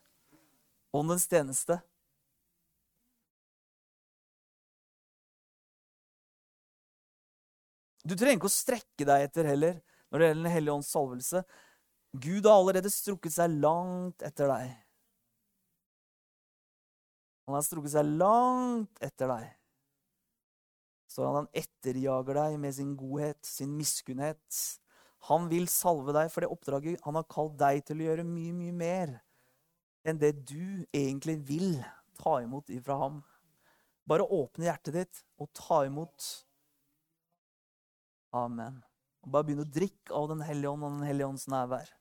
[0.96, 1.76] Åndens tjeneste.
[8.02, 9.76] Du trenger ikke å strekke deg etter heller
[10.10, 11.44] når det gjelder Den hellige ånds salvelse.
[12.12, 14.72] Gud har allerede strukket seg langt etter deg.
[17.46, 19.50] Han har strukket seg langt etter deg.
[21.12, 24.60] Så han etterjager deg med sin godhet, sin miskunnhet.
[25.28, 28.54] Han vil salve deg for det oppdraget han har kalt deg til å gjøre mye,
[28.56, 29.18] mye mer
[30.08, 31.76] enn det du egentlig vil
[32.18, 33.20] ta imot ifra ham.
[34.08, 36.30] Bare åpne hjertet ditt og ta imot.
[38.34, 38.80] Amen.
[39.22, 41.92] Bare begynn å drikke av Den hellige ånd og Den hellige ånds nærvær.